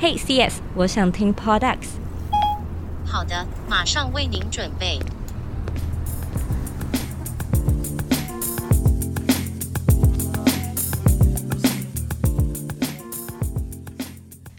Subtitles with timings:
[0.00, 1.98] Hey，CS，我想听 Products。
[3.04, 5.00] 好的，马上为您准备。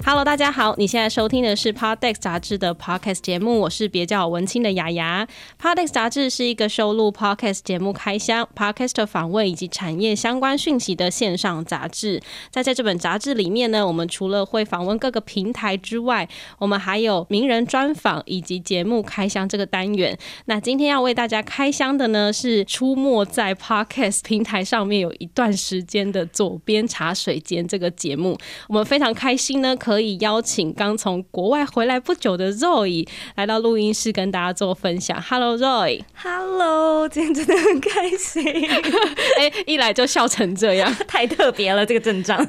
[0.09, 5.27] Hello，大家好，你现在收听的是 Podex 杂志的 Podcast 节目，我是别叫我文青的雅雅。
[5.61, 12.19] Podex 杂志是一个收录 Podcast 节目开箱、Podcast 访问以及产业相关讯息的线上杂志。
[12.49, 20.17] 在在这本杂志里面呢，我们除了会访问各个平台之外，我们还有名人专访以及节目开箱这个单元。
[20.45, 28.35] 那今天要为大家开箱的呢，是出没在 Podcast 平台上面有一段时间的左边茶水间这个节目。
[28.67, 29.98] 我们非常开心呢，可。
[29.99, 35.21] 可以邀请刚从国外回来不久的 Roy 来到录音室跟大家做分享。
[35.21, 38.41] Hello，Roy，Hello，今天真的很开心。
[39.37, 42.39] 哎、欸，一来就笑成这样， 太特别了，这个阵仗。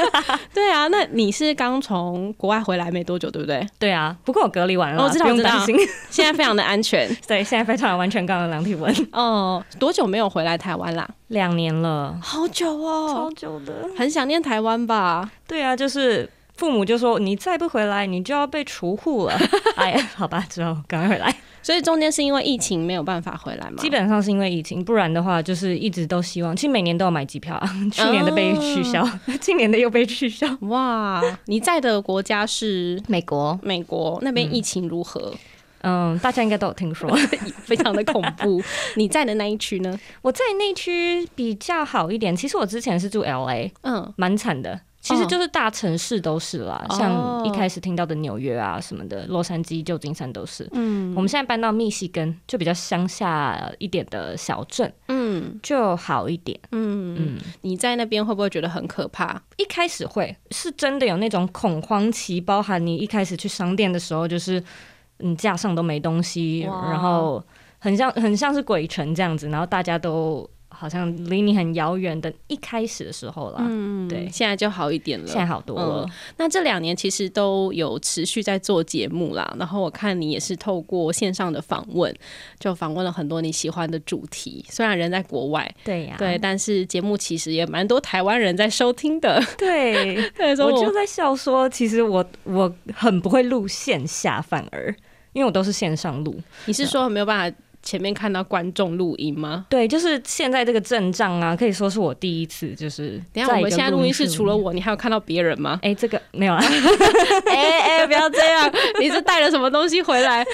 [0.54, 3.68] 对啊，那你是刚从国外回来没多久，对不对？
[3.78, 5.76] 对啊，不过我隔离完了，我知道，不用担心。
[6.08, 7.06] 现在非常的安全。
[7.28, 8.90] 对，现在非常的完全刚刚量体温。
[9.12, 11.06] 哦，多久没有回来台湾啦？
[11.28, 15.30] 两年了，好久哦，超久的，很想念台湾吧？
[15.46, 16.30] 对啊，就是。
[16.56, 19.36] 父母就说：“你再不回来，你就要被除户了。
[19.76, 21.34] ”哎呀，好吧，之后赶快回来。
[21.62, 23.76] 所以中间是因为疫情没有办法回来嘛？
[23.78, 26.54] 基本上是因为疫情，不然的话就是一直都希望。
[26.54, 30.46] 其实每年都要买机票啊， 去年的被取消，哦、 今年的又被取消。
[30.62, 33.58] 哇，你在的国家是美国？
[33.62, 35.32] 美国那边疫情如何？
[35.86, 37.10] 嗯，大家应该都有听说，
[37.64, 38.62] 非常的恐怖。
[38.96, 39.98] 你在的那一区呢？
[40.22, 42.34] 我在那区比较好一点。
[42.36, 44.80] 其实我之前是住 LA，嗯，蛮惨的。
[45.04, 46.98] 其实就是大城市都是啦，oh.
[46.98, 50.66] 像一开始听到的纽约啊什么的，洛杉矶、旧金山都是。
[50.72, 56.58] 嗯，我们现在搬到密西根，就比较乡下一点的小镇，嗯，就好一点。
[56.72, 59.38] 嗯嗯，你在那边会不会觉得很可怕？
[59.58, 64.64] 一开始会，是真的有那种恐慌期，包含你一开始去商店的时候，就是
[65.18, 67.44] 你架上都没东西然后
[67.78, 70.48] 很像很像是鬼城这样子，然后大家都。
[70.76, 76.04] 好像离你很遥远的一开始的时候了，嗯，对，现在就好一点了，现在好多了。
[76.04, 82.14] 嗯、那这两年其实都有持续在做节目啦，然后我看你也是透过线上的访问，
[82.58, 84.64] 就访问了很多你喜欢的主题。
[84.68, 89.40] 虽然人在国外，对呀、啊，对，但是节目其实也蛮多台湾人在收听的。
[89.56, 94.94] 对， 对，我就在笑说，其实我我很不会录线下，反而
[95.32, 96.34] 因为我都是线上录。
[96.66, 97.56] 你是说没有办法？
[97.84, 99.66] 前面看到观众录音吗？
[99.68, 102.74] 对，就是现在这个阵仗啊，可以说是我第一次。
[102.74, 105.78] 就是等下我们现在录音室除了我，你还有看到别人吗？
[105.82, 106.64] 哎、欸，这个没有啊。
[107.46, 108.72] 哎 哎、欸欸，不要这样！
[108.98, 110.44] 你是带了什么东西回来？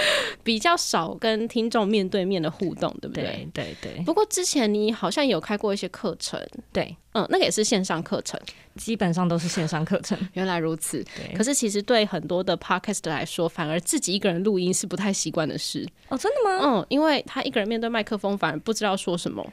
[0.42, 3.48] 比较少跟听众面对面的互动，对不对？
[3.52, 4.04] 对对对。
[4.04, 6.40] 不过之前你好像有开过一些课程，
[6.72, 8.40] 对，嗯，那个也是线上课程，
[8.76, 10.18] 基本上都是线上课程。
[10.34, 11.04] 原来如此。
[11.16, 11.34] 对。
[11.34, 15.86] 可是其实对很多的 podcast 来说，反而自己一个人录音是不太习惯的事。
[16.08, 16.60] 哦，真的吗？
[16.78, 19.44] 嗯，因为他一个人面对麦克风，反而不知道说什么。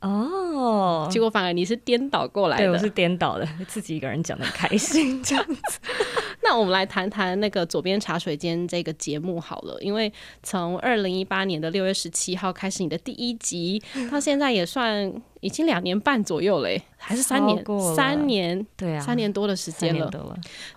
[0.00, 5.80] 哦，结果反而你是颠倒过来的，对，我是颠倒的，自己一个人讲的开心这样子。
[6.42, 17.64] 那我们来谈谈那个左边茶水间这个节目好了，因为从二零一八年的六月十七号开始，你的第一集到现在也算已经两年半左右嘞，还是三年？
[17.94, 20.10] 三年，对啊，三年多的时间了。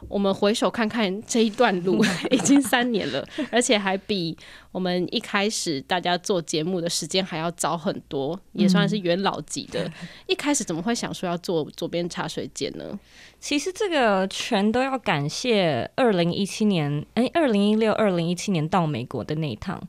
[0.07, 4.37] 我们回首看看这一段路， 已经三年了，而且还比
[4.71, 9.83] 我们一开始大家做节目的时间还要早很多，也算是元老级的。
[9.83, 9.91] 嗯。
[10.27, 12.99] 一开始怎么会想说要做左边茶水间呢？
[13.39, 19.81] 其实这个全都要感谢二零一七年，哎，二零一六、二零一七年到美国的那一趟。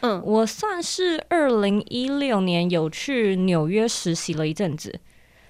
[0.00, 4.98] 嗯，我算是二零一六年有去纽约实习了一阵子，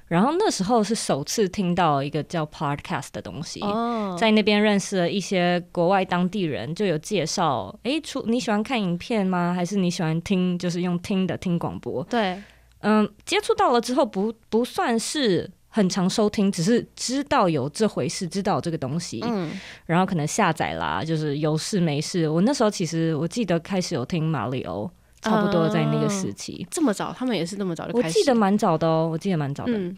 [0.06, 3.60] 然后那时候是首次听到一个叫 Podcast 的东西。
[3.60, 9.53] 哦，在那边认识了一些国外当地人，就有介绍，哎，出你喜欢看影片吗？
[9.54, 12.02] 还是你喜欢听，就是用听的听广播？
[12.05, 12.43] 对，
[12.81, 15.50] 嗯，接触到了之后不不算是。
[15.70, 19.50] 很常收听，只是知道有这回事，知道这个东西，嗯，
[19.85, 22.29] 然后可能下载啦，就是有事没事。
[22.29, 28.09] 我那时候其实我记得开始有听马里欧，差不多在那个时期，这么早，他们也是那么早就开始。
[28.09, 29.73] 我记得蛮早的哦，我记得蛮早的。
[29.73, 29.97] 嗯，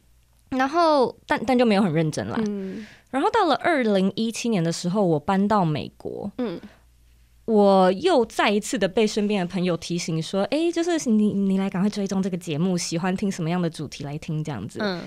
[0.51, 2.37] 然后但但就没有很认真啦。
[2.47, 6.61] 嗯，然后到了二零一七年的时候，我搬到美国，嗯，
[7.45, 15.01] 我又再一次的被身边的朋友提醒说，哎，就是你你来赶快追踪这个节目，喜欢听什么样的主题来听这样子，嗯。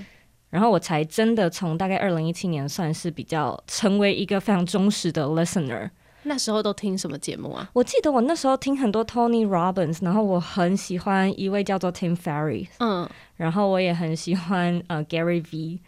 [0.54, 5.90] 然后我才真的从大概二零一七年算是比较成为一个非常忠实的 listener。
[6.26, 7.68] 那时候都听什么节目啊？
[7.74, 15.80] 我记得我那时候听很多 Tony Robbins，然后我很喜欢一位叫做 Tim Ferriss，嗯，然后我也很喜欢呃 Gary V。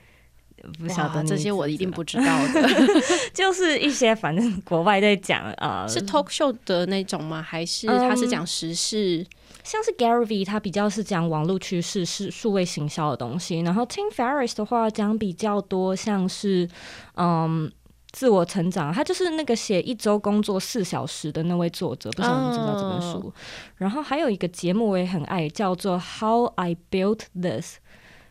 [0.79, 2.68] 不晓得这些我一定不知道的，
[3.31, 7.39] 就是一些反正国外在讲啊，是 talk show 的那种吗？
[7.39, 9.19] 还是他是讲时事？
[9.19, 9.25] 嗯
[9.65, 13.59] 像是 Gary V，他比较是讲网络趋势、是数位行销的东西。
[13.62, 16.69] 然后 Tim Ferriss 的话讲比较多，像是
[17.15, 17.69] 嗯
[18.12, 18.94] 自我成长。
[18.94, 23.23] 他就是那个写一周工作四小时的那位作者，不知道你知不知道这本书。
[23.23, 23.33] Oh.
[23.77, 27.79] 然后还有一个节目我也很爱，叫做 How I Built This。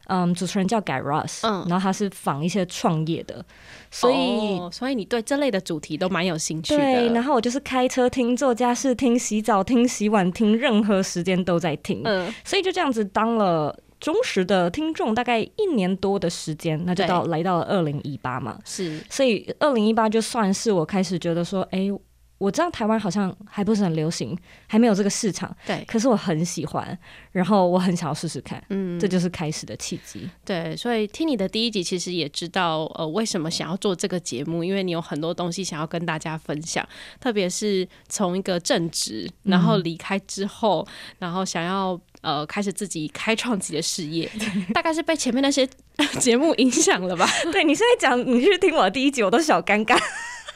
[0.07, 1.03] 嗯，主持人叫 Guy
[1.43, 3.45] 嗯，然后他是仿一些创业的，
[3.91, 6.81] 所以、哦、所以你对这类的主题都蛮有兴趣的。
[6.81, 12.03] 对，然后我就是开车听、做家事听、洗澡听、洗碗听，任何时间都在听。
[12.05, 18.59] 嗯，所以就这样子当了忠实的听众，大概一年多的时间，那就到来到了二零一八嘛。
[18.65, 21.91] 是，所以二零一八就算是我开始觉得说，哎。
[22.39, 24.37] 我知道台湾好像还不是很流行，
[24.67, 25.55] 还没有这个市场。
[25.67, 26.99] 对，可是我很喜欢，
[27.33, 28.63] 然后我很想要试试看。
[28.71, 30.29] 嗯，这就是开始的契机。
[30.45, 36.87] 对，所以听你的第一集，其实也知道呃为什么想要做这个节目，因为你有很多东西想要跟大家分享，
[37.21, 44.31] 特别是从一个正职，然后离开之后，嗯、然后想要呃开始自己开创自己的事业，
[44.75, 45.67] 大概是被前面那些
[46.19, 47.27] 节目影响了吧？
[47.53, 49.99] 对，你现在讲，你去听我的第一集，我都小尴尬。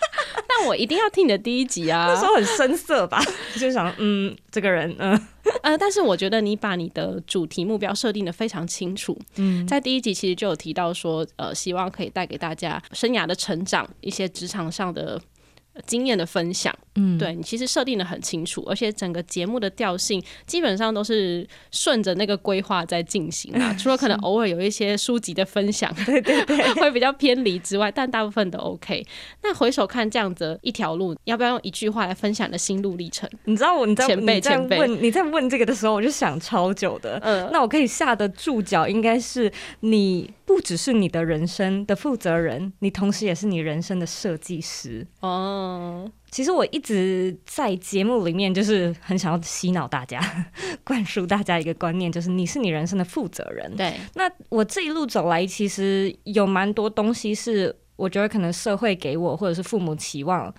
[0.49, 2.07] 那我一定要听你的第一集啊！
[2.09, 3.23] 那时候很生涩吧，
[3.59, 5.19] 就想嗯，这个人嗯
[5.63, 9.19] 呃，但是我觉得你把你的主题目标设定的非常清楚。
[9.37, 15.21] 嗯，在第一集其实就有提到说，呃，希望可以带给大家生涯的成长，一些职场上的。
[15.87, 29.05] 经验的分享，嗯，对，你其实设定的很清楚，而且整个节目的调性基本上都是顺着那个规划在进行啊， 除了可能偶尔有一些书籍的分享，对对对， 会比较偏离之外，但大部分都 OK。
[29.43, 33.29] 那回首看这样子一条路，要不要用一句话来分享的心路历程？
[33.45, 40.31] 你知道我你在前辈前辈你在问这个的时候，我就想超久的，嗯，那我可以下的注脚应该是你。
[40.49, 46.11] 不只是你的人生的负责人，你同时也是你人生的设计师哦。
[46.31, 50.19] 其实我一直在节目里面，就是很想要洗脑大家，
[50.83, 53.77] 灌输大家一个观念，就是你是你人生的负责人。
[53.77, 60.53] 对，那我这一路走来，其实有蛮多东西是我觉得可能社会给我，或者是父母期望，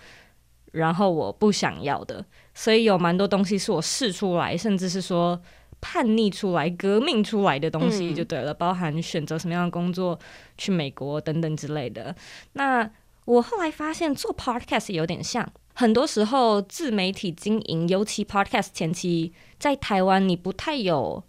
[0.72, 5.42] 然后我不想要的，所以有蛮多东西是我试出来，甚至是说。
[5.82, 10.20] 叛逆出来、革命出来的东西就对了，嗯、包含选择什么样的工作、
[10.58, 12.16] 去美国等等之类的。
[12.54, 12.90] 那
[13.26, 21.24] 我后来发现做 podcast 有点像，很多时候自媒体经营，尤其 podcast 前期在台湾，你不太有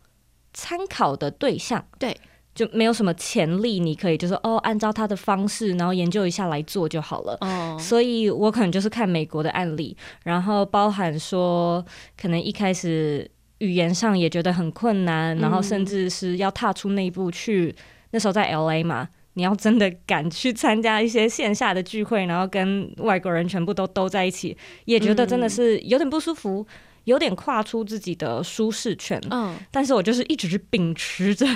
[0.53, 2.19] 参考的对象，对，
[2.55, 7.37] 就没有什么潜力，你可以就是哦，按照他的方式，然后研究一下来做就好了。
[7.43, 11.85] 哦，所以我可能就是看美国的案例，然后包含说
[12.20, 13.31] 可能一开始。
[13.60, 17.74] 语言上也觉得很困难，然后甚至是要踏出那一步去。
[17.78, 26.66] 嗯、那时候在 LA 嘛，你要真的敢去参加一些线下的聚会，然后跟外国人全部都都在一起，也觉得真的是有点不舒服，
[27.04, 29.20] 有点跨出自己的舒适圈。
[29.30, 31.46] 嗯，但是我就是一直是秉持着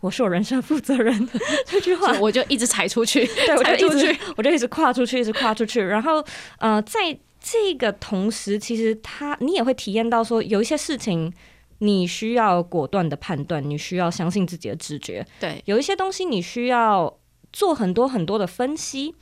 [0.00, 1.32] 我是我人生负责人的
[1.66, 5.80] 这句话， 我就一直踩出去，对，我就一直我就一直跨出去，一直跨出去。
[5.82, 6.24] 然后
[6.58, 7.18] 呃，在
[7.48, 11.32] 这个同时，其实他你也会体验到说，有一些事情
[11.78, 15.24] 你需要果断的判断，你需要相信自己的直觉。
[15.38, 17.16] 对，有一些东西你需要
[17.52, 19.14] 做很多很多的分析。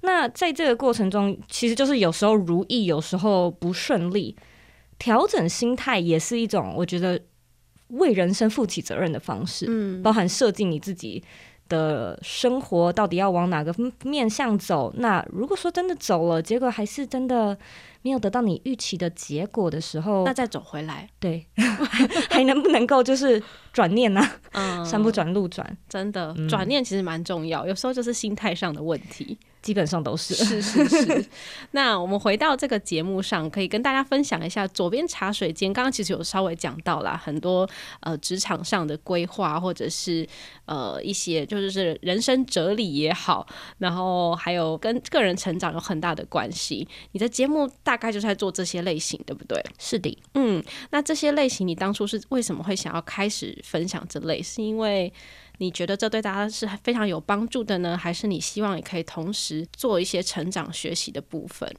[0.00, 4.34] 那在这个过程中，其实就是有时候如意，有时候不顺利。
[4.98, 7.18] 调整心态也是一种，我觉得
[7.88, 9.66] 为人生负起责任的方式。
[9.68, 11.22] 嗯，包含设计你自己
[11.70, 14.92] 的生活到底要往哪个面向走？
[14.98, 17.56] 那如果说真的走了，结果还是真的
[18.02, 21.46] 没有得到你预期的结果的时候，那再走回来，对，
[22.28, 24.20] 还能不能够就是转念呢？
[24.52, 29.38] 嗯，山不转路转，真的转念其实蛮重要，有时候就是心态上的问题。
[29.62, 31.26] 基本上都是是是是。
[31.72, 34.66] 那我们回到这个节目上，可以跟大家分享一下。
[34.68, 37.68] 左边茶水间刚刚其实有稍微讲到啦，很多
[38.00, 40.26] 呃职场上的规划，或者是
[40.66, 43.46] 呃一些就是是人生哲理也好，
[43.78, 46.86] 然后还有跟个人成长有很大的关系。
[47.12, 49.62] 你的节目大概就是在做这些类型，对不对？
[49.78, 50.62] 是的，嗯。
[50.90, 54.42] 那这些类型，你当初是为什么会想要开始分享这类？
[54.42, 55.12] 是因为
[55.60, 61.70] 你觉得这对大家是非常有帮助的呢，还是你希望也可以同时做一些成长学习的部分？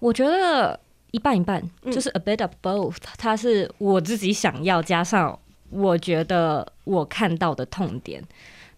[0.00, 0.78] 我觉得
[1.12, 1.62] 一半一半，
[1.92, 2.96] 就是 a bit of both。
[3.16, 5.38] 它是我自己想要，加上
[5.70, 8.20] 我觉得我看到的痛点。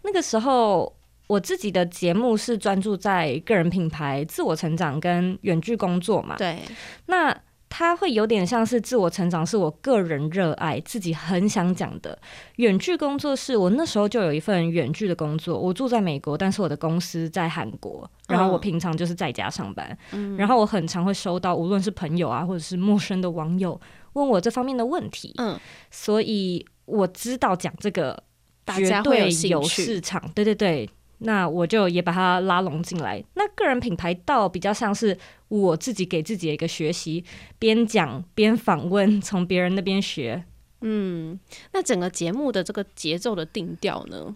[0.02, 0.94] 那个时候，
[1.26, 6.36] 我自己的节目是专注在个人品牌、自我成长跟远距工作嘛。
[6.36, 6.60] 对，
[7.06, 7.34] 那
[7.72, 12.18] 它会有点像是自我成长，是我个人热爱、自己很想讲的。
[12.56, 19.96] 远距工作室，我那时候就有一份远距的工作，我住在美国，但是我的公司在韩国，然后我平常就是在家上班。
[20.10, 23.80] 嗯，然后我很常会收到无论是朋友啊，或者是陌生的网友
[24.14, 25.32] 问我这方面的问题。
[25.38, 25.58] 嗯，
[25.92, 28.20] 所以我知道讲这个
[28.66, 30.20] 绝对有市场。
[30.34, 30.90] 对对对。
[31.20, 33.22] 那我就也把它拉拢进来。
[33.34, 35.16] 那个人品牌倒比较像是
[35.48, 37.24] 我自己给自己的一个学习，
[37.58, 40.44] 边讲边访问，从别人那边学。
[40.80, 41.38] 嗯，
[41.72, 44.34] 那整个节目的这个节奏的定调呢？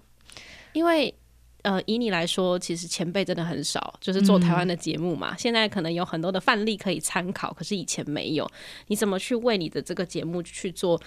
[0.75, 1.15] 因为
[1.63, 5.33] 呃，以你来说，其实前辈真的很少，就是做台湾的节目嘛。
[5.33, 8.47] 嗯、现在可能有很多的范例可以参考，可是以前没有。
[8.89, 11.01] 你怎么去为你的这个节目去做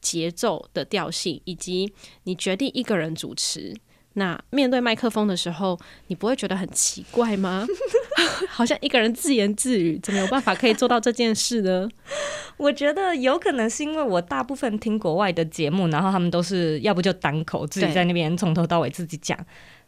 [0.00, 1.92] 节奏的调性，以及
[2.24, 3.72] 你决定一个人主持？
[4.14, 7.66] 那面对麦克风的时候，你不会觉得很奇怪吗？
[8.48, 11.88] 好像一个人自言自语，怎么有办法可以做到这件事呢？
[12.56, 19.38] 我觉得有可能是因为我大部分听国外的节目，然后他们都是要不就单口自己在那边从头到尾自己讲，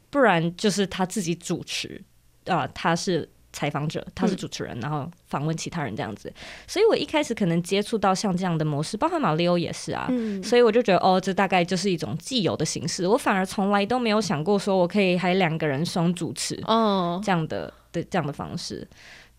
[0.09, 2.02] 不然就是他自己主持
[2.47, 3.29] 啊、呃，他是。
[3.52, 6.32] 采访者，他是主持人，嗯、然后访问其他人这样子，
[6.66, 18.88] 所以我一开始可能接触到像这样的模式，包括马里欧也是啊，嗯、所以我就觉得哦，这大概就是一种既有的形式，我反而从来都没有想过说我可以还两个人双主持哦，这样的的这样的方式。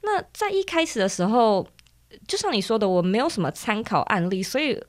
[0.02, 1.68] 那在一开始的时候，
[2.28, 4.80] 就像你说的，我没有什么参考案例，所以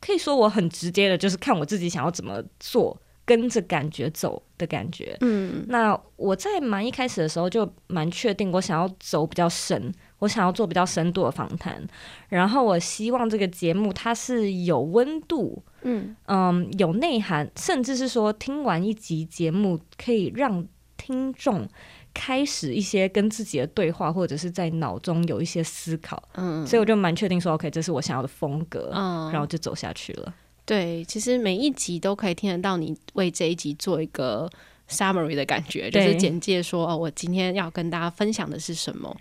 [0.00, 3.00] 可以说我很直接的，就是看我自己想要怎么做。
[3.24, 11.80] 跟着感觉走的感觉，嗯，那我在蛮一开始的时候就蛮确定，我想要走比较深，我想要做比较深度的访谈，
[12.28, 16.16] 然后我希望这个节目它是有温度，嗯。
[16.26, 21.68] 嗯，有内涵，甚至是说听完一集节目可以让听众
[22.14, 30.34] 开始一些跟自己的对话，或者是在脑中有一些思考，嗯，所以我就蛮确定说，OK，这是我想要的风格，嗯，然后就走下去了。
[30.64, 34.48] 对，其实每一集都可以听得到你为这一集做一个
[34.88, 39.16] summary 的感觉，就是简介说哦，我今天要跟大家分享的是什么。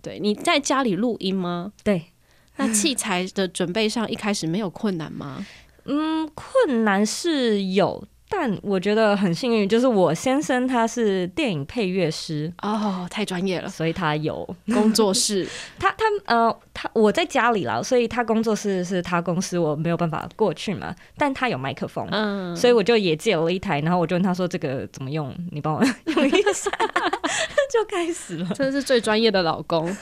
[0.00, 1.72] 对，你在家里录音吗？
[1.84, 2.06] 对，
[2.56, 5.46] 那器材的准备上一开始没有困难吗？
[5.84, 8.06] 嗯，困难是有。
[8.28, 15.46] 但我觉得很幸运，就是我先生他是电影配乐师哦，太专业了，所以他有 工作室。
[15.78, 20.94] 他他呃，他我在家里了，所以他工作室是他公司，我没有办法过去嘛。
[21.16, 25.34] 但他有麦克风，嗯，所以我就也借了一台，然后我就问他说：“这个怎么用？
[25.52, 26.70] 你帮我 用一下。”
[27.72, 29.94] 就开始了，真的是最专业的老公。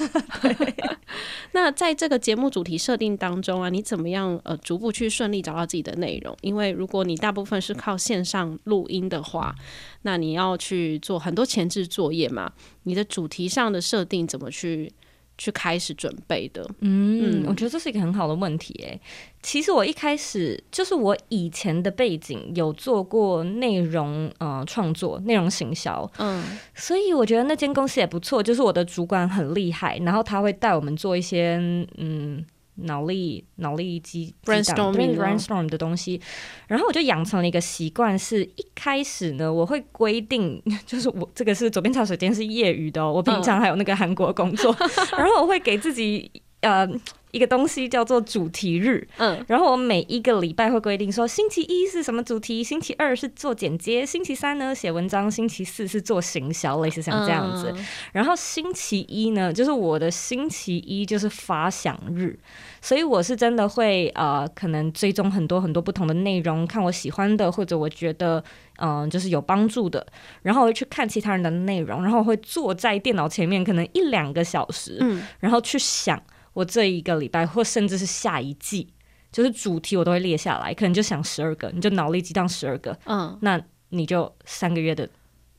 [1.53, 6.37] 那在这个节目主题设定当中啊，你怎么样呃逐步去顺利找到自己的内容？
[6.43, 9.55] 因为如果你大部分是靠线上录音的话，
[10.03, 12.53] 那你要去做很多前置作业嘛。
[12.83, 14.93] 你的主题上的设定怎么去？
[15.37, 19.01] 去开始准备的，嗯，嗯，我觉得这是一个很好的问题诶。
[19.43, 26.43] 其实我一开始就是我以前的背景有做过内容呃创作、内容行销，嗯，
[26.75, 31.57] 所以我觉得那间公司也不错，就是我的主管很厉害，然后他会带我们做一些
[31.99, 32.45] 嗯。
[32.77, 36.21] 脑力脑力激 brainstorm brainstorm 的东西，
[36.67, 46.31] 然后我就养成了一个习惯，是一开始呢，我会规定， 就是我这个是左边茶水间是业余的哦，我平常还有那个韩国工作，嗯、 然后我会给自己
[46.65, 46.89] 呃。
[47.35, 57.73] 一个东西叫做主题日，嗯，然后我每一个礼拜会规定说，星期一是什么主题，星期二是做剪接，星期三呢写文章，星期四是做行销，类似像这样子。
[57.75, 62.39] 嗯、然后星期一呢，就是我的星期一就是发想日，
[62.81, 68.39] 所以我是真的会呃，可能追踪很多很多不同的内容，看我喜欢的或者我觉得
[68.77, 70.07] 嗯、呃、就是有帮助的，
[70.43, 76.23] 然后我会去看其他人的内容，然后会坐在电脑前面可能一两个小时，嗯，然后去想。
[76.55, 78.89] 我这一个礼拜，或甚至是下一季，
[79.31, 85.09] 就是主题我都会列下来，可能就想十二个，你就脑力激荡十二个，嗯，那你就三个月的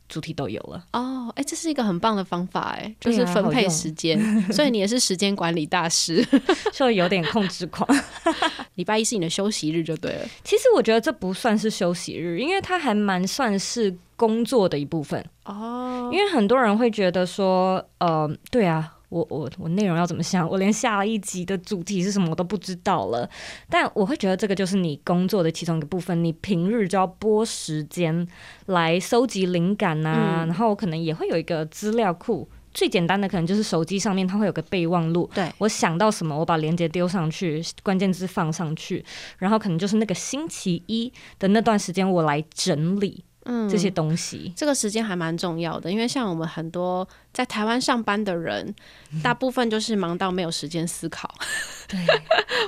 [0.07, 0.85] 主题都有了。
[0.93, 6.25] 哦，哎、欸，这是一个很棒的方法，哎，就是分配时间，啊、 所以你也是时间管理大师，
[6.71, 7.87] 就有点控制狂。
[8.75, 10.25] 礼拜一是你的休息日就对了。
[10.43, 16.09] 其实我觉得这不算是休息日，因为它还蛮算是工作的一部分哦。
[16.13, 18.93] 因为很多人会觉得说，呃，对啊。
[19.09, 20.47] 我我我内容要怎么想？
[20.49, 23.29] 我连下一集的主题是什么我都不知道了。
[23.69, 28.27] 但我会觉得这个就是你工作的其中一个部分，你平日就要拨时间
[28.67, 32.47] 来收集灵感呐、啊，嗯、然后可能也会有一个资料库。
[32.73, 39.01] 最简单的可能就是手机上面它会有个备忘录，对，我想到什么，我把链接丢上去，关键字放上去，
[39.37, 41.09] 然后可能就是那个星期一
[41.39, 43.23] 的那段时间我来整理。
[43.45, 48.75] 嗯，这些东西，这个时间还蛮重要的，因为像我们很多在台湾上班的人，
[49.23, 51.33] 大部分就是忙到没有时间思考。
[51.87, 51.99] 对，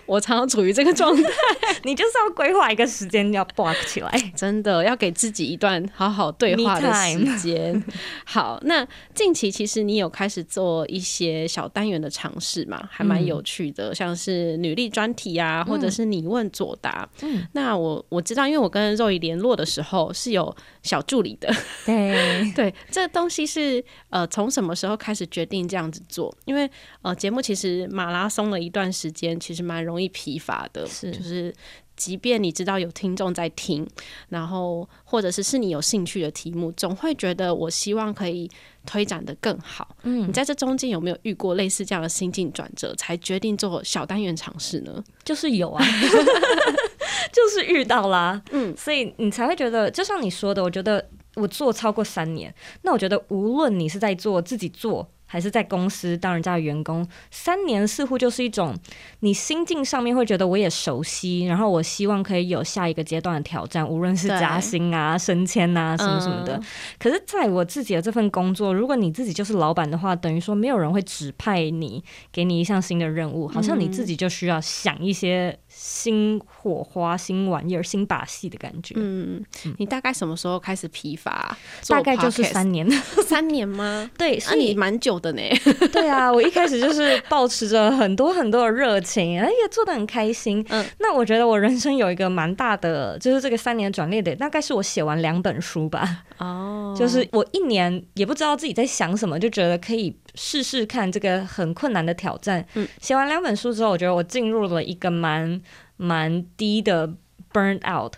[0.05, 1.29] 我常常处于这个状态。
[1.83, 7.83] 你就是要规划一个时间要 block 起来， 真的要给自己一段好好对话的时间。
[8.25, 12.87] 好，那近期其实你有开始做一些小单元的尝试嘛？
[12.91, 17.07] 还蛮有趣的，嗯、像是女力专题啊，或者是你问左答。
[17.21, 21.53] 嗯，那我我知道，因为我跟 Zoe 联络的时候是有小助理的。
[21.85, 26.35] 对 对，这东西是呃，从什么时候开始决定这样子做？
[26.45, 26.69] 因为
[27.01, 30.85] 呃，节目其实马拉松了一段时间，其实蛮容易疲乏的。
[30.85, 31.53] 是，就是
[31.95, 33.87] 即便你知道有听众在听，
[34.29, 38.49] 然后或者是是你有兴趣的题目，总会觉得我希望可以
[38.85, 39.95] 推展的更好。
[40.03, 45.03] 嗯，你在这中间有没有遇过类似这样的心境转折，才决定做小单元尝试呢？
[45.23, 45.83] 就是有啊，
[47.33, 48.41] 就是遇到啦。
[48.51, 51.09] 嗯，所以你才会觉得，就像你说的，我觉得。
[51.37, 58.75] 我做超过三年，那我觉得无论你是在做自己做，还是在公司当人家的员工，三年似乎就是一种
[59.19, 66.55] 你心境上面会觉得我也熟悉，然后我希望可以有下一个阶段的挑战，无论是加薪啊、升迁啊什么什么的。
[66.57, 66.63] 嗯、
[66.97, 78.95] 可是，在我自己的这份工作，如果你自己就是老板的话，等于说没有人会指派你，给你一项新的任务，好像你自己就需要想一些新火花、新玩意儿、新把戏的感觉。
[78.97, 79.43] 嗯，
[79.77, 81.57] 你大概什么时候开始疲乏？
[81.89, 82.89] 大概就是三年，
[83.25, 84.09] 三年吗？
[84.17, 85.41] 对，那你蛮久的呢，
[85.91, 90.65] 对啊，我一开始就是保持着很多很多的热情，哎，也做的很开心。
[90.69, 96.23] 嗯，那我觉得我人生有一个蛮大的，就是这个三年转捩点，大概是我写完两本书吧。
[96.37, 102.65] 哦，就是我一年也不知道自己在想什么，就觉得可以试试看这个很困难的挑战。
[102.75, 105.61] 嗯，写完两本书之后，我觉得我进入了一个蛮
[105.97, 107.07] 蛮低的
[107.51, 108.13] burn out。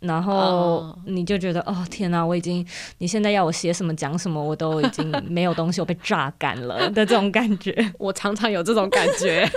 [0.00, 1.76] 然后你就觉得，oh.
[1.76, 2.66] 哦天哪，我已经，
[2.98, 7.74] 你现在要我写什么讲什么，我都已经没有东西，我被榨干了的这种感觉。
[7.98, 9.48] 我常常有这种感觉。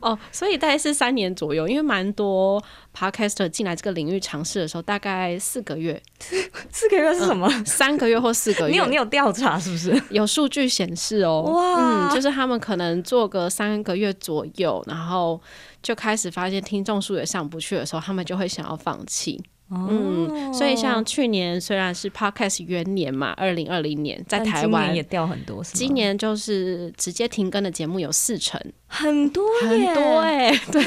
[0.00, 2.62] 哦，所以大概是三年左右，因为蛮多
[2.96, 6.00] podcaster 进来这个领域尝试的时候，大概四个月。
[6.70, 7.48] 四个月是什么？
[7.50, 8.72] 嗯、三个月或四个月？
[8.72, 10.02] 你有你有调查是不是？
[10.10, 11.42] 有数据显示哦。
[11.42, 15.40] 哇，嗯，就是他们可能做个三个月左右，然后。
[15.82, 19.42] 就开始发现听众数也上不去的时候，他们就会想要放弃。
[19.70, 30.82] 哦、嗯，所以像去年虽然是 Podcast 元年嘛，二零二零年在台湾也掉很多，今年就是直接停更的节目有四成，很多很多哎、欸，对，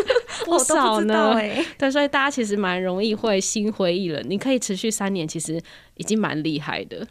[0.46, 1.34] 不少呢。
[1.78, 4.24] 对，所以大家其实蛮容易会心灰意冷。
[4.26, 5.62] 你可以持续三年，其实
[5.96, 7.06] 已经蛮厉害的。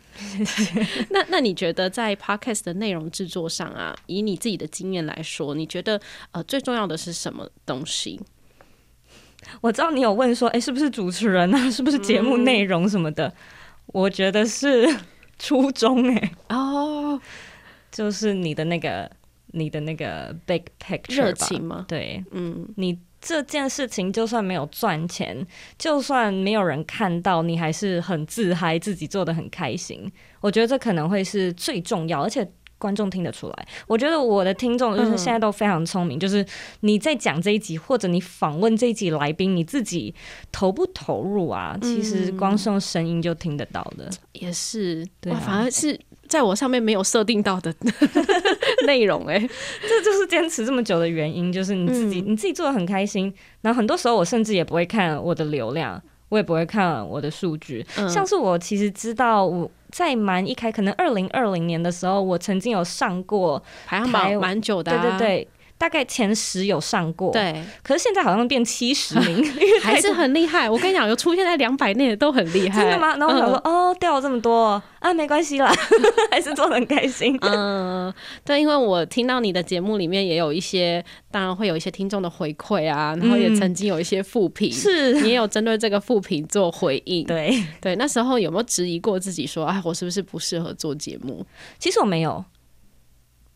[1.12, 8.19] 那那你觉得在 Podcast 的内容制作上啊，以你自己的经验来说，你觉得呃最重要的是什么东西？
[9.62, 11.58] 我知道你有问说，哎、欸，是不是主持人啊？
[11.71, 13.27] 是不是节目内容什么的？
[13.27, 13.34] 嗯、
[13.88, 14.88] 我觉得是
[15.39, 16.56] 初衷哎、欸。
[16.56, 17.19] 哦，
[17.91, 19.10] 就是你的那个，
[19.47, 21.86] 你的那个 big picture 热情吗？
[21.88, 25.45] 对，嗯，你这件事情就算没有赚钱，
[25.77, 30.12] 就算没有人看到，你还是很自嗨，自己做的很开心。
[30.41, 32.49] 我觉得这可能会是最重要，而且。
[32.84, 36.17] 观众听得出来，我觉得我的听众就是现在都非常聪明。
[36.17, 36.46] 嗯、就是
[36.82, 40.13] 你在讲这一集，或者你访问这一集来宾，你自己
[40.52, 41.78] 投不投入啊？
[41.82, 44.10] 嗯、其实光是用声音就听得到的。
[44.34, 47.74] 也是，对、啊，反而是在我上面没有设定到的
[48.86, 49.36] 内容、欸。
[49.36, 49.50] 哎，
[49.88, 53.34] 这就是坚持这么久的原因，就是你自己，嗯、你自己做的很开心。
[53.62, 57.86] 然后很多时候，我甚至也不会看我的流量，我也不会看我的数据。
[57.96, 59.72] 嗯、像是我其实知道我。
[59.93, 65.47] 在蛮一开，可能二零二零年的时候，我曾经有上过排行榜蛮久的、啊，对对对。
[65.84, 69.46] 大概前十有上过，对，可是现在好像变七十名，
[69.84, 70.69] 还是很厉害。
[70.69, 73.17] 我跟你讲，有出现在两百内的都很厉害，真的吗？
[73.17, 75.69] 然后我想说，嗯、哦，掉了这么多啊，没关系啦，
[76.32, 77.38] 还是做的很开心。
[77.41, 78.13] 嗯，
[78.46, 87.26] 对，因为我听到你的节目里面也有一些，当然会有一些听众的回馈啊，然后也曾经有一些复评，是、嗯、你也有针对这个复评做回应。
[87.26, 91.46] 对对，那时候有没有质疑过自己说，哎，我是不是不适合做节目？
[91.78, 92.46] 其实我没有。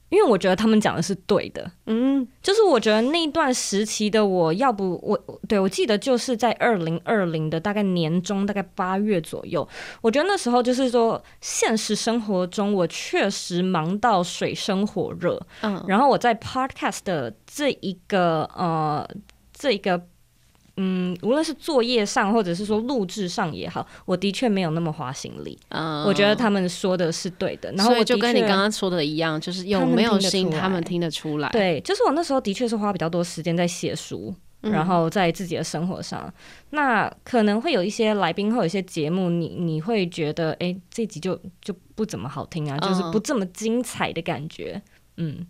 [0.09, 9.67] 因为我觉得他们讲的是对的，嗯，就是我觉得那一段时期的我，要不我对我记得就是在二零二零的大概年中，大概八月左右，
[10.01, 19.07] 我觉得那时候就是说现实生活中我确实忙到水深火热，嗯，然后我在 Podcast 的这一个呃
[19.53, 20.01] 这一个。
[20.77, 25.57] 嗯，无论是作业上，或者是说录制上也好，我的确没有那么花心力。
[25.69, 27.71] 嗯，我觉得他们说的是对的。
[27.73, 31.49] 然后我就跟你刚刚说的一样，就是有没有心，他们听得出来。
[31.49, 34.33] 对，就是我那时候的确是花比较多时间在写书。
[34.59, 36.33] 然后在自己的生活上，嗯、
[36.71, 44.73] 那可能会有一些来宾，会有一些节目你，你你会觉得，哎，这集就就不怎么好听啊，就是不这么精彩的感觉。
[44.73, 44.81] 嗯，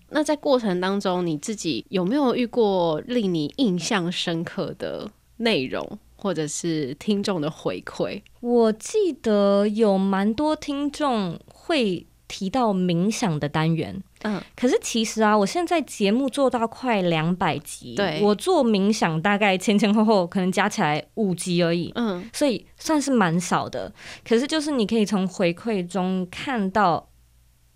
[0.09, 8.21] 那在过程当中，你自己有没有遇过令你印象深刻的内容，或者是听众的回馈？
[8.39, 14.01] 我记得有蛮多听众会提到冥想的单元。
[14.23, 23.93] 嗯，可是其实啊，我现在节目做到快两百集，对，我做冥想大概前前后后可能加起来五集而已，嗯，所以算是蛮少的。
[24.27, 27.09] 可是就是你可以从回馈中看到。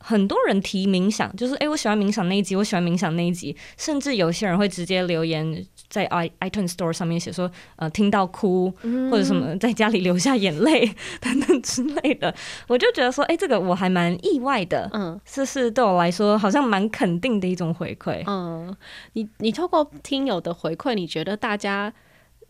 [0.03, 8.73] 很多人提冥想，就是哎，我喜欢冥想那一集，我喜欢冥想那一集，甚至有些人会直接留言在 i iTunes Store 上面写说，呃，听到哭，
[9.09, 12.33] 或者什么在家里流下眼泪 等等之类的，
[12.67, 18.75] 我就觉得说，哎，这个我还蛮意外的，嗯，这是对我来说好像蛮肯定的一种回馈，嗯，
[19.13, 21.93] 你你透过听友的回馈，你觉得大家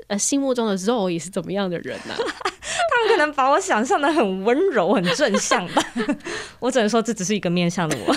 [0.07, 2.15] 呃心目中的 Zoe 是怎么样的人呢？
[2.17, 5.83] 他们可能把我想象的很温柔、很正向吧，
[6.59, 8.15] 我只能说这只是一个面向的我，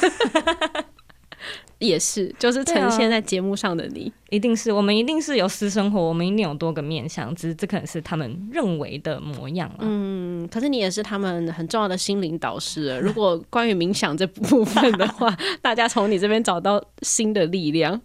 [1.78, 9.78] 也是，就是呈现在节目上的你，啊、一定是我们一定是有私生活，我们一定有多个面向，只是这可能是他们认为的模样了。
[9.80, 12.98] 嗯，可是你也是他们很重要的心灵导师。
[13.00, 18.00] 如果关于冥想这部分的话， 大家从你这边找到新的力量，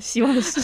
[0.00, 0.60] 希望是。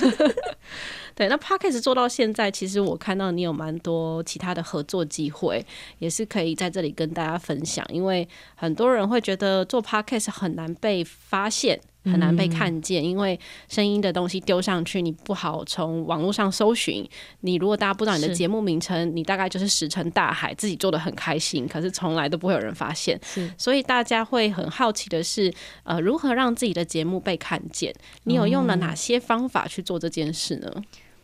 [1.20, 5.62] 对，那 Podcast 做到现在，其实我看到你有蛮多其他的合作机会，
[5.98, 7.84] 也是可以在这里跟大家分享。
[7.92, 17.06] 因为很多人会觉得做 Podcast 很难被发现，很难被看见，嗯、因为声音的东西丢上去，你不好从网络上搜寻。
[17.40, 23.20] 你如果大家不知道你的节目名称，你大概就是石沉大海，自己做的很开心，可是从来都不会有人发现。
[23.58, 25.52] 所以大家会很好奇的是，
[25.82, 27.94] 呃，如何让自己的节目被看见？
[28.24, 30.72] 你有用了哪些方法去做这件事呢？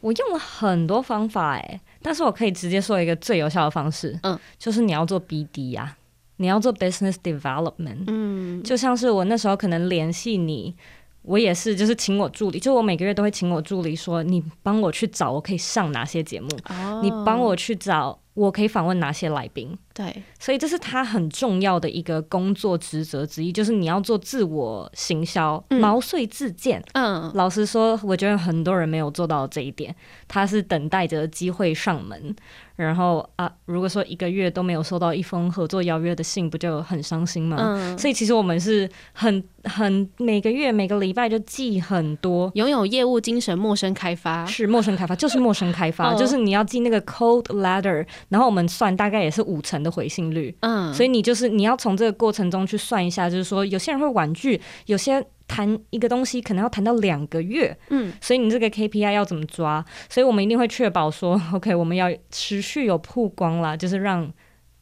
[0.01, 5.97] 我用了很多方法哎，但是我可以直接说一个最有效的方式，嗯，就是你要做 BD 呀，
[6.37, 10.75] 你要做 business development，嗯，就像是我那时候可能联系你，
[11.23, 18.19] 我也是就是请我助理，就我每个月都会请我助理说，你帮我去找我可以上哪些节目，哦，你帮我去找。
[18.37, 19.77] 我可以访问哪些来宾？
[19.95, 26.85] 对，所以这是他很重要的一个工作职责之一，就是你要做自我行销、嗯、毛遂自荐。
[26.93, 29.97] 嗯，老实说，我觉得很多人没有做到这一点，
[30.29, 32.37] 他是等待着机会上门。
[32.77, 37.57] 然后啊，如果说一个月都没有收到一封合作邀约的信，不就很伤心吗？
[37.59, 50.55] 嗯，所以其实我们是很很每个月每个礼拜就寄很多，拥有业务精神，陌生开发是陌生开发， 就是陌生开发，就是你要寄那个 cold letter，然后我们算大概也是五成的回信率。
[50.61, 55.25] 嗯，所以你就是你要从这个过程中去算一下，就是说有些人会婉拒，有些。
[55.49, 59.85] 谈一个东西可能要谈到两个月，嗯，所以你这个 KPI 要怎么抓？
[60.09, 64.33] 所以我们一定会确保说， OK，我们要持续有曝光啦，就是让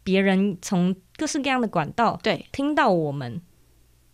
[0.03, 3.41] 别人从各式各样的管道对听到我们。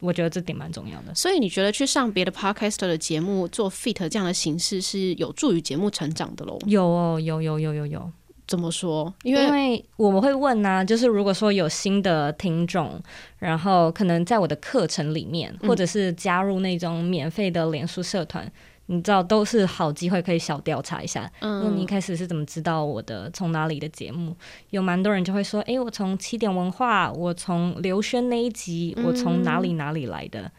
[0.03, 1.15] 我觉得这点蛮重要的。
[1.15, 6.59] 所以你觉得去上别的 Podcaster 的节目做 feat 这样的形式是有助于节目成长的喽？
[6.65, 8.11] 有哦，有有有有有。
[8.51, 9.15] 怎么说？
[9.23, 13.01] 因为，因为我们会问呢、啊，就是如果说有新的听众，
[13.39, 18.45] 然后可能在我的课程里面，或者是加入那种免费的脸书社团，
[18.89, 21.31] 嗯、你知道都是好机会，可以小调查一下。
[21.39, 23.31] 嗯，那你一开始是怎么知道我的？
[23.31, 24.35] 从哪里的节目？
[24.71, 30.41] 有蛮多人就会说，哎，我从起点文化，我从刘轩那一集，我从哪里哪里来的。
[30.41, 30.51] 嗯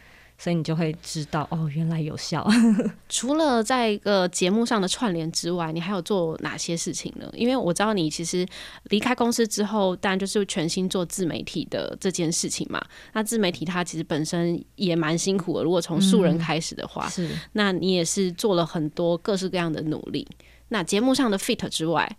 [0.41, 2.43] 所以你就会知道哦，原来有效。
[3.07, 7.29] 除了在一个节目上的串联之外，你还有做哪些事情呢？
[7.33, 8.43] 因为我知道你其实
[8.85, 12.83] 离开公司之后，当然就是全心做自媒体的这件事情嘛。
[13.13, 17.29] 那自媒体它其实本身也蛮辛苦的，如果从素人开始的话，嗯、是。
[17.51, 20.27] 那你也是做了很多各式各样的努力。
[20.69, 22.17] 那节目上的 feat 之外，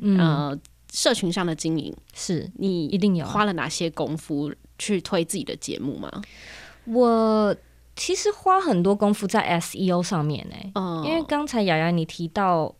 [0.00, 0.58] 嗯、呃，
[0.92, 6.22] 社群上的经营，是你一定有花了哪些功夫去推自己的节目吗？
[6.86, 7.54] 我
[7.96, 11.06] 其实花很多功夫在 SEO 上面呢、欸，oh.
[11.06, 12.74] 因为刚才雅雅你提到，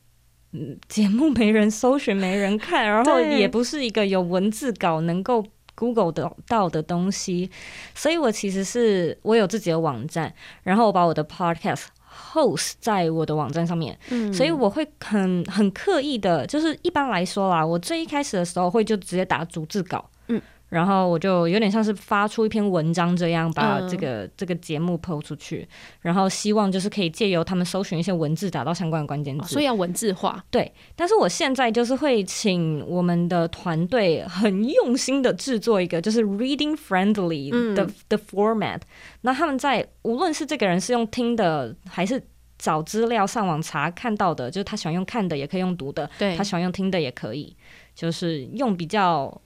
[0.52, 7.50] 嗯，节目没人搜寻，没人看，然后也不是一个有文字稿能够 Google 得到的东西，
[7.94, 11.84] 所以我其实是我有自己的网站，然后我把我的 Podcast
[12.32, 20.42] host 在我的网站上面，嗯，所以我会很很刻意的，就是一般来说啦，我最一开始的时候会就直接打逐字稿，嗯。
[20.74, 25.66] 然后我就有点像是发出一篇文章这样，把这个、嗯、这个节目 PO 出去，
[26.00, 30.44] 然后希望就是可以借由他们搜寻一些文字，打到相关的关键字，哦，所以要文字化。
[30.50, 38.80] 对，但是我现在就是会请我们的团队很用心的制作一个就是 reading friendly 的的、嗯、format，
[39.20, 42.20] 那他们在无论是这个人是用听的还是
[42.58, 47.54] 找资料、上网查看到的，就是他喜欢用看的，也可以用读的；对，他喜欢用听的，也可以，
[47.94, 49.40] 就是用比较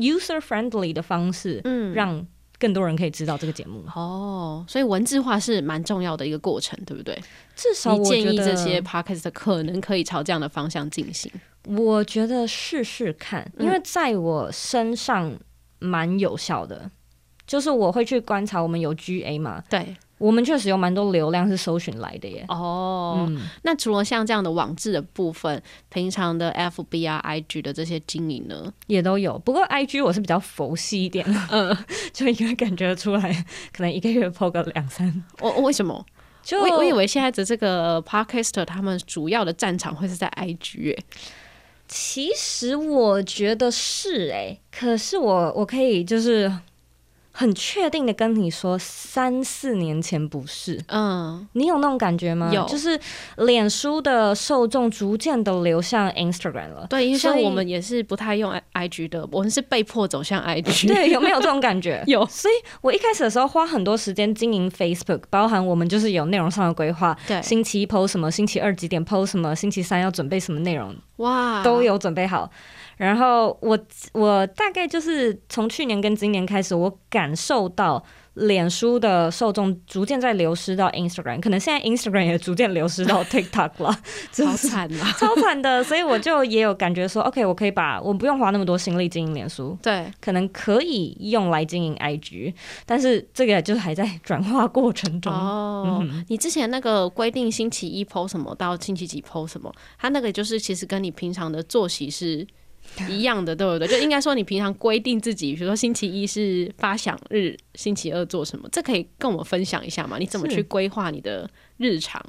[0.00, 2.26] user friendly 的方式，嗯，让
[2.58, 3.84] 更多人可以知道这个节目。
[3.94, 7.18] 哦，所以文字化是蛮重要的一个过程，对不对？
[7.54, 11.30] 至少我建议这些 podcast 可能可以朝这样的方向进行。
[11.66, 15.38] 我觉得试试看，因为在我身上
[15.78, 16.90] 蛮有效的，嗯、
[17.46, 19.96] 就是我会去观察，我们有 GA 嘛，对。
[20.20, 22.44] 我们确实有蛮多流量是搜寻来的耶。
[22.48, 29.38] 哦，嗯、那除了像这样的网志的部分，平常的 FB 啊、IG 的这些经营呢，也都有。
[29.38, 31.74] 不过 IG 我是比较佛系一点，嗯，
[32.12, 33.32] 就因为感觉出来，
[33.72, 35.24] 可能一个月 po 个两三。
[35.40, 36.04] 我为什么？
[36.42, 40.98] 就我我以为现在的这个 Podcaster 他们主要的战场会是在 IG 耶。
[41.88, 46.52] 其实我觉得是哎，可是我我可以就是。
[47.40, 52.50] 很确定的跟你说，三四年前不是，嗯，你有那种感觉吗？
[52.52, 53.00] 有，就是
[53.38, 56.86] 脸书的受众逐渐的流向 Instagram 了。
[56.90, 60.86] 对，因为像我们也是不太用 IG 的，我们是被迫走向 IG。
[60.86, 62.04] 对，有没有这种感觉？
[62.06, 62.26] 有。
[62.26, 72.50] 所以我一开始的时候花很多时间经营 Facebook，包含我们就是有内容上的规划，对，星期一 post 什么，星期二几点 post 什么，星期三要准备什么内容，哇，都有准备好。
[73.00, 73.78] 然后我
[74.12, 83.98] 我大概就是从去年跟今年开始，我感受到脸书的受众逐渐在流失到 Instagram，可能现在 Instagram 也逐渐流失到 TikTok 了，
[84.30, 85.82] 超惨的， 超惨的。
[85.82, 92.52] 所以我就也有感觉说，OK，我可以把我不用花那么多心力经营脸书，对，可能可以用来经营 IG，
[92.84, 95.32] 但是这个就是还在转化过程中。
[95.32, 102.46] 哦，嗯、你之前那个规定星期一 po 什么到星期几 po 什么，它那个就是其实跟你平常的作息是。
[103.08, 103.88] 一样的，对不对？
[103.88, 110.18] 就应该说，你平常规定自己，比如说星期一是发想日，星期二做什么，这可以跟我们分享一下吗？
[110.18, 112.22] 你怎么去规划你的日常？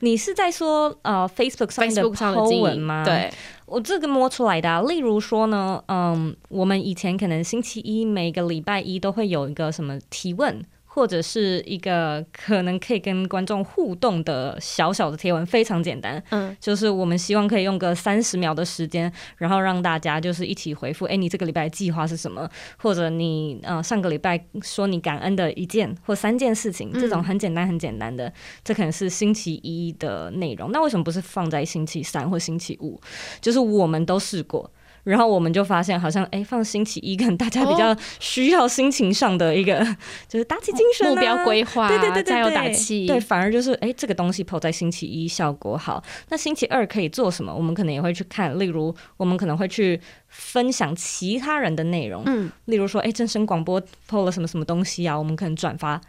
[0.00, 3.04] 你是在说呃，Facebook 上的 po 文吗？
[3.04, 3.30] 对，
[3.66, 4.82] 我这个摸出来的啊。
[4.82, 10.62] 例如说呢，嗯，我们以前可能星期一每个礼拜一都会有一个什么提问。
[10.94, 16.22] 或者是一个可能可以跟观众互动的小小的贴文，非常简单。
[16.28, 21.06] 嗯，就是我们希望可以用个三十秒的时间，然后让大家就是一起回复。
[21.06, 22.46] 哎，你这个礼拜计划是什么？
[22.76, 28.30] 或者你呃上个礼拜说你感恩的一件或三件事情，这种很简单很简单的，
[28.62, 30.70] 这可能是星期一的内容。
[30.72, 33.00] 那为什么不是放在星期三或星期五？
[33.40, 34.70] 就是我们都试过。
[35.04, 39.96] 然后我们就发现，好像哎，放星期一跟大家比较需要心情上的一个，哦、
[40.28, 43.06] 就是打起精神、啊、目标规划，对对对对，加油打气。
[43.06, 46.02] 对，反而就是哎，这个东西 po 在星期一效果好。
[46.28, 47.52] 那星期二可以做什么？
[47.54, 56.00] 我们可能也会去看，例如我们可能会去分享其他人的内容，嗯，例如说哎，正声广播 po 了什么什么东西啊，我们可能转发，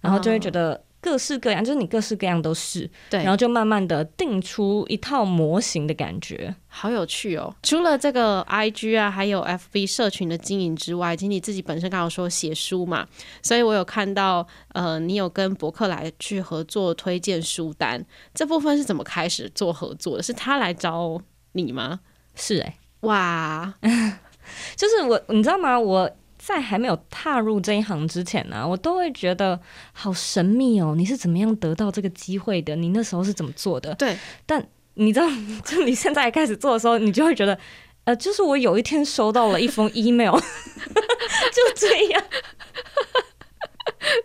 [0.00, 0.82] 然后就会觉得。
[1.04, 7.54] 各式各样，就是你各式各样都是，对，然后就慢慢的定出一套模型的感觉，好有趣哦。
[7.62, 13.06] 除了这个 IG 啊，还有 FB 社群的经营之外，其实你自己本身刚好说写书嘛，
[13.42, 20.22] 所以我有看到，呃，你有跟博客来去合作推荐书单，这部分是怎么开始做合作的？
[20.22, 21.20] 是他来找
[21.52, 22.00] 你吗？
[22.34, 23.74] 是哎、欸，哇，
[24.74, 25.78] 就是我，你知道吗？
[25.78, 26.10] 我。
[26.46, 29.58] 在还没有踏入这一行之前呢、啊，我都会觉得
[29.92, 30.94] 好神秘哦。
[30.96, 32.76] 你是怎么样得到这个机会的？
[32.76, 33.94] 你那时候是怎么做的？
[33.94, 34.62] 对，但
[34.94, 35.26] 你知道，
[35.64, 37.58] 就你现在开始做的时候，你就会觉得，
[38.04, 42.22] 呃，就是我有一天收到了一封 email， 就这样，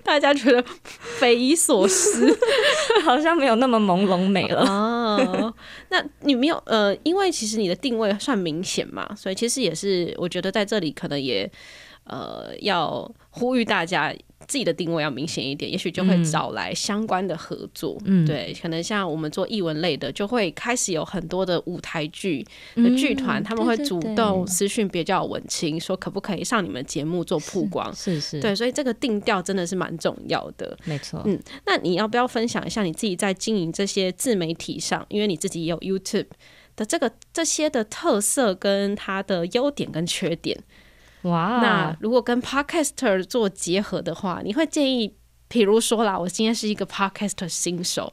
[0.04, 0.62] 大家觉得
[1.20, 2.38] 匪夷所思，
[3.06, 5.54] 好像没有那么朦胧美了哦。
[5.90, 11.50] 那你没有呃，因为其实你的定位算明显嘛，所以其实也是，我觉得在这里可能也。
[12.10, 14.14] 呃，要呼吁大家
[14.48, 18.02] 自己的定位要明显一点，也许就会找来相关的合作。
[18.06, 22.44] 嗯，对，可能像我们做译文类的，就会开始有很多的舞台剧
[22.76, 27.94] 的剧团，嗯、他们会主动私讯别叫文青，说可不可以上你们节目做曝光？
[27.94, 30.76] 是是，是，对，所以这个定调真的是蛮重要的。
[30.86, 36.26] 没错，嗯，那你要不要分享一下你自己在经营这些自媒体上，因为你自己也有 YouTube
[36.76, 40.58] 的这个这些的特色跟它的优点跟缺点？
[41.24, 45.16] 哇，那如果跟 Podcaster 做结合的话，你会建议，
[45.48, 48.12] 比如说啦，我今天是一个 Podcaster 新手。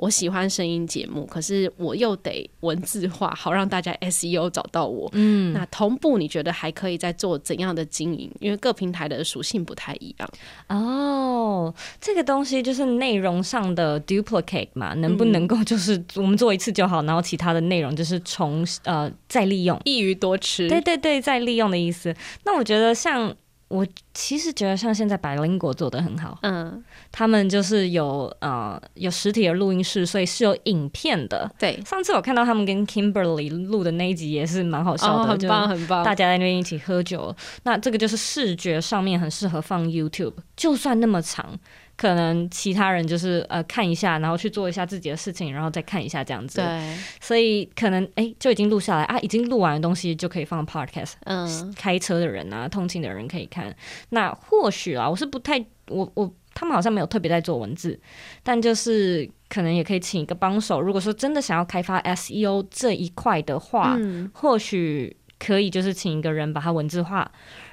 [0.00, 5.10] 我喜欢声音节目，可是我又得文字化，好让大家 SEO 找到我。
[5.12, 8.30] 嗯，那同步你觉得还可以再做怎样的经营？
[8.40, 10.30] 因为各平台的属性不太一样。
[10.68, 20.66] 哦，这个东西就是内容上的 duplicate 嘛，能不能够就是我们做一次就好，然后其他的内容就是重呃再利用，一鱼多吃。
[20.66, 22.14] 对对对，再利用的意思。
[22.44, 23.30] 那我觉得像
[23.70, 31.48] 我其实觉得像现在百灵果做的很好，嗯，他们就是有呃有实体的录音室，所以是有影片的。
[31.56, 37.32] 对，上次我看到他们跟 Kimberly 录的那一集也是蛮好笑的，哦、很棒很棒，大家在那边一起喝酒。
[37.62, 41.56] 那这个就是视觉上面很适合放 YouTube，就算那么长。
[42.00, 46.58] 可能其他人就是呃看一下，然后去做一下自己的事情，然后再看一下这样子。
[46.58, 51.12] 对，所以可能哎就已经录下来啊，已经录完的东西就可以放 podcast。
[51.24, 53.76] 嗯，开车的人啊，通勤的人可以看。
[54.08, 58.00] 那或许啊，我是不太我我他们好像没有特别在做文字，
[58.42, 60.80] 但就是可能也可以请一个帮手。
[60.80, 67.30] 如果说真的想要开发 SEO 这一块的话，嗯，或许可以就是请一个人把它文字化。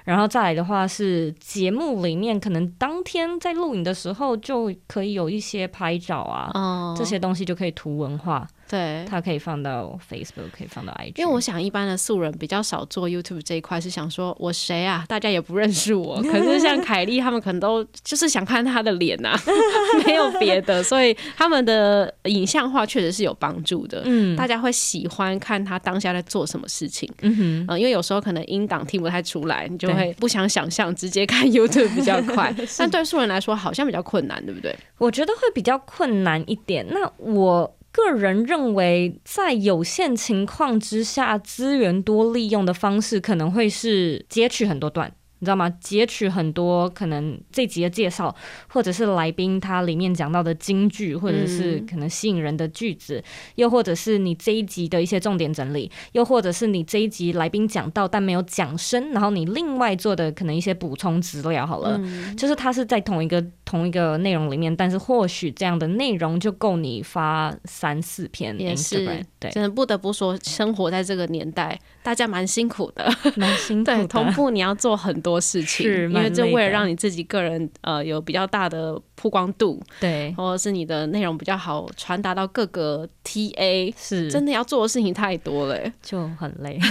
[0.07, 8.47] 然后再来的话是节目里面，可能当天在录影的时候就可以有一些拍照啊，哦、这些东西就可以图文化。
[8.69, 11.13] 对，它可以放到 Facebook，可以放到 IG。
[11.19, 15.05] 因为我想，一般的素人比较少做 YouTube 这一块，是想说我谁啊？
[15.07, 16.21] 大家也不认识我。
[16.29, 19.41] 可是像凯莉他们，可能都就是想看他的脸呐、啊，
[20.05, 20.83] 没有别的。
[20.83, 24.01] 所以他们的影像化确实是有帮助的。
[24.05, 27.09] 嗯，大家会喜欢看他当下在做什么事情。
[27.21, 32.53] 嗯哼，呃、因为有时候可能音档听不太出来，你就会不想想象，直接看 YouTube 比较快。
[32.77, 34.75] 但对素人来说，好像比较困难，对不对？
[34.97, 36.85] 我觉得会比较困难一点。
[36.89, 37.73] 那我。
[37.97, 45.11] 个人认为，在有限情况之下，资源多利用的方式可能会是截取很多段。
[45.39, 45.69] 你知道吗？
[45.79, 48.35] 截取很多可能这集的介绍，
[48.67, 53.23] 或者是来宾他里面讲到的金句，或者是可能吸引人的句子，嗯、
[53.55, 68.47] 又或者是你这一集的一些重点整理，又或者是你这一集来宾讲到但没有讲深，然后你另外做的可能一些补充资料好了，嗯、就是它是在同一个同一个内容里面，但是或许这样的内容就够你发三四篇。
[68.57, 69.05] 也是，
[69.39, 73.97] 对，真的不得不说，生活在这个年代，大家蛮辛苦的，蛮辛苦的。
[73.97, 84.31] 对，同步你要做很多事情，因为这为了让你自己个人呃有比较大的曝光度，对，或者是你的内容比较好传达到各个 TA，是。
[84.31, 86.79] 真的要做的事情太多了，就很累。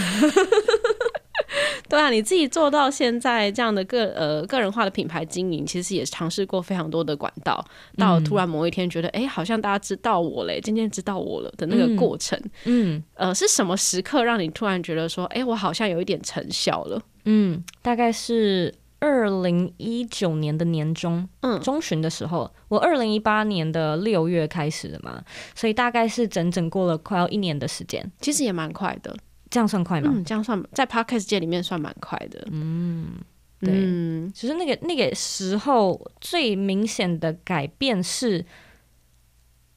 [1.89, 7.65] 对啊，你自己做到现在这样的个呃个人化的品牌经营，其实也尝试过非常多的管道，
[7.97, 17.01] 到突然某一天觉得，哎、嗯，好像大家知道我嘞，渐渐知道我了的那个过程，嗯，呃，是什么时刻让你突然觉得说，哎，我好像有一点成效了？
[17.27, 25.23] 嗯，大概是二零一九年的年中，嗯，中旬的时候，我二零一八年的六月开始的嘛，
[25.55, 29.15] 所以大概是整整过了快要一年的时间，其实也蛮快的。
[29.49, 30.11] 这样算快吗？
[30.13, 32.49] 嗯，这样算在 Podcast 界里面算蛮快的。
[32.51, 33.13] 嗯，
[33.61, 38.45] 对，嗯，其实那个那个时候最明显的改变是，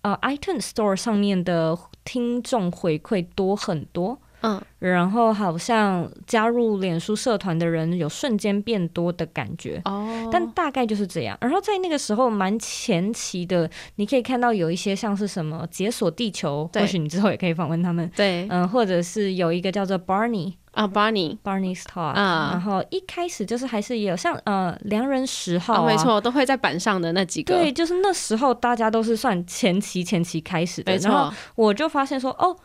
[0.02, 4.20] 呃，iTunes Store 上面的听众回馈多很多。
[4.42, 9.82] 嗯，然后好像加入脸书社团的人有瞬间变多的感觉。
[9.86, 11.38] 哦，但大概就是这样。
[11.42, 18.10] 然后在那个时候蛮前期的，你可以看到有一些像是什么解锁地球，或许你之后也可以访问他们。
[18.16, 21.38] 对，嗯，或者是有一个叫做 Barney 啊，Barney。
[21.44, 27.56] Barney's Talk 啊，然后一开始就是还是有像呃良人十号，没错，都会在板上的那几个。
[27.56, 32.56] 对，就是那时候大家都是算前期前期开始的，然后我就发现说哦。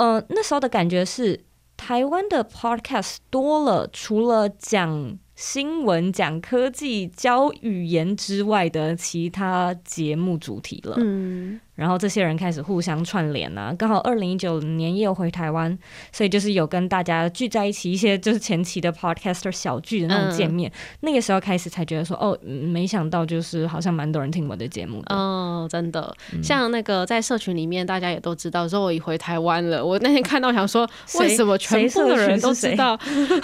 [0.00, 1.44] 呃，那时候的感觉是，
[1.76, 10.94] 台湾的 podcast 多了，除了讲新闻、讲科技、教语言之外的其他节目主题了。
[10.96, 11.60] 嗯。
[11.80, 15.76] 然后这些人开始互相串联啊，刚好二零一九年也有回台湾，
[16.12, 20.70] 所以就是有跟大家聚在一起，一些就是前期的 podcaster 小聚的那种见面。
[20.70, 25.14] 嗯、那个时候开始才觉得说，哦，没想到就是好像蛮多人听我的节目的。
[25.14, 29.82] 哦，真的，嗯、像那个在社群里面，大家也都知道说我已回台湾了。
[29.82, 30.86] 我那天看到想说，
[31.18, 32.98] 为什么全部的人都知道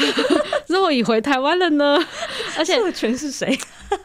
[0.69, 1.99] 说我已回台湾了呢？
[2.59, 3.59] 而且社群是谁？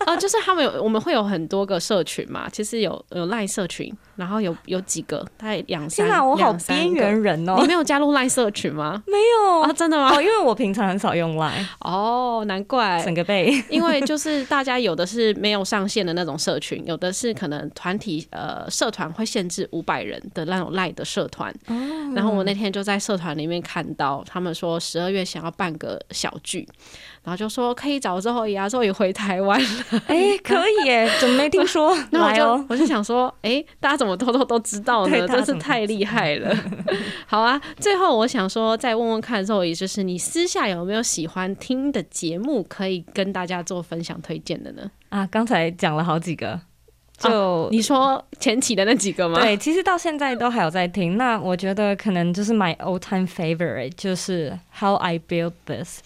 [0.05, 3.93] 啊， 就是他们有，我们会有很多个社群嘛，其实有有 Line 社群。
[4.17, 6.05] 然后有有几个，大概两三。
[6.05, 7.57] 天哪，我好边缘人哦！
[7.59, 9.01] 你没有加入 Line 社群吗？
[9.07, 10.15] 没有啊，真的吗？
[10.15, 11.65] 哦，因为我平常很少用 Line。
[11.79, 13.01] 哦，难怪。
[13.03, 13.51] 整个被。
[13.67, 21.51] 因为就是大家有的是没有上线的那种社群，有的是可能团体呃社团会限制五百人的那种 Line 的社团。
[21.67, 21.75] 哦。
[22.13, 26.67] 然后我那天就在社团里面看到他们说十二月想要办个小聚。
[27.23, 31.95] 然后就说可以找之后牙之后也回台湾了， 哎，可以耶，怎么没听说？
[32.09, 35.25] 那我就、哦、我就想说，哎，大家怎么偷偷都知道呢？
[35.29, 36.55] 真是太厉害了。
[37.27, 44.89] 好啊，最后我想说，再问问看之后，也就是你私下有没有喜欢听的节目，可以跟大家做分享推荐的呢？
[45.09, 46.59] 啊，刚才讲了好几个，
[47.19, 49.39] 就、啊、你说前期的那几个吗？
[49.39, 51.17] 对，其实到现在都还有在听。
[51.17, 55.99] 那我觉得可能就是 my old time favorite，就是 How I Built This。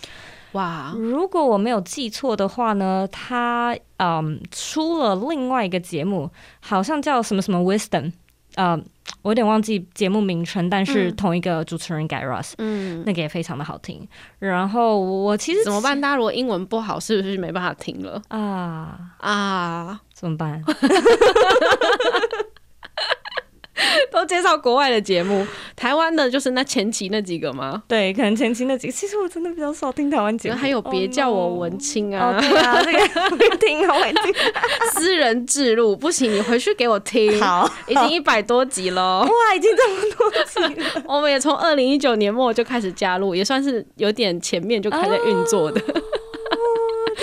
[0.55, 6.31] 哇，如果我没有记错的话呢，他嗯出了另外一个节目，
[6.61, 8.13] 好像叫什么什么 Wisdom，
[8.55, 8.79] 呃，
[9.21, 14.07] 我有点忘记节目名称，但是同一个主持人 Guy Raz，嗯，那个也非常的好听。
[14.39, 15.99] 然后我其实怎么办？
[15.99, 19.99] 大家如果英文不好，是不是没办法听了啊啊？
[20.13, 20.63] 怎么办？
[24.11, 25.45] 都介绍国外的节目，
[25.75, 27.83] 台湾的就是那前期那几个吗？
[27.87, 28.93] 对，可能前期那几个。
[28.93, 32.99] 其实我真的比较少听台湾节目，还有别叫我文青啊，对啊，这个
[33.37, 34.33] 会听，好会听。
[34.93, 37.39] 私人制录不行，你回去给我听。
[37.41, 41.03] 好，已经一百多集了，哇，已经这么多集了。
[41.07, 45.81] 我们也从二零一九年末就开始加入，也算是有点前面就开始运作的。
[45.81, 46.01] 哦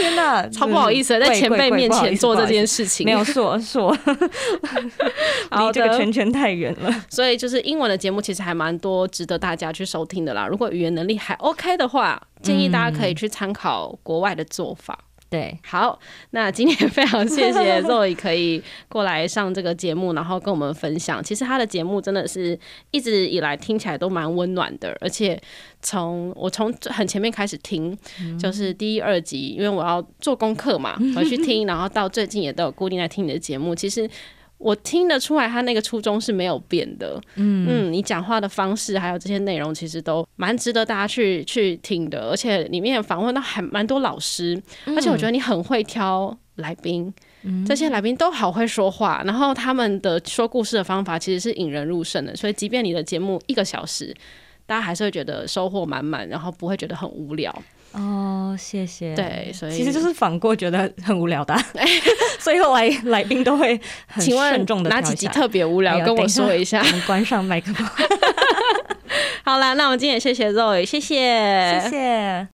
[0.03, 3.97] 天呐， 超不好意思，在前辈面前做这件事情，没有说说，
[5.59, 6.93] 离这个圈圈太远了。
[7.09, 10.47] 所以就是英文的节目其实还蛮多值得大家去收听的啦。
[10.47, 14.99] 如果语言能力还 OK 的话，建议大家可以去参考国外的做法。
[15.33, 15.99] 对，好，
[16.33, 21.25] 那今天非常谢谢 Zoe 可以过来上这个节目，然后跟我们分享。
[21.25, 22.59] 其实他的节目真的是
[22.91, 25.41] 一直以来听起来都蛮温暖的，而且
[25.81, 33.75] 从我从很前面开始听，嗯、就是第一、二集，因为我要做功课嘛， 回去听，然后到最近也都有固定在听你的节目。
[33.75, 34.07] 其实。
[34.63, 37.21] 我听得出来，他那个初衷是没有变的。
[37.35, 42.31] 嗯嗯，你讲话的方式还有这些内容，其实都蛮值得大家去去听的。
[42.31, 44.55] 而且里面访问到还蛮多老师，
[44.87, 52.37] 嗯、而且我觉得你很会挑来宾，嗯、这些来宾都好会说话，然后他们的说故事的方法其实是引人入胜的。
[52.37, 54.15] 所以，即便你的节目一个小时，
[54.65, 57.53] 大家还是会觉得收获满满，然后不会觉得很无聊。
[57.93, 59.15] 哦，谢谢。
[59.15, 61.55] 对，所以其实就是反过觉得很无聊的，
[62.39, 64.91] 所以后来来宾都会很慎重的。
[64.91, 65.99] 哪几集特别无聊？
[66.05, 66.81] 跟我说一下。
[66.81, 67.87] 我们关上麦克风。
[69.45, 72.49] 好啦，那我们今天也谢谢 Zoe，谢谢，谢谢。